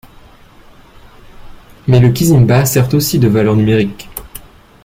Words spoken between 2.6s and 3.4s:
sert aussi de